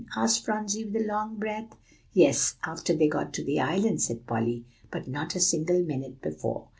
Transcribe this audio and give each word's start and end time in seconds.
asked 0.15 0.43
Phronsie, 0.45 0.83
with 0.83 1.03
a 1.03 1.05
long 1.05 1.35
breath. 1.35 1.75
"Yes, 2.11 2.55
after 2.63 2.95
they 2.95 3.07
got 3.07 3.33
to 3.35 3.43
the 3.43 3.59
island," 3.59 4.01
said 4.01 4.25
Polly, 4.25 4.65
"but 4.89 5.07
not 5.07 5.35
a 5.35 5.39
single 5.39 5.83
minute 5.83 6.23
before. 6.23 6.67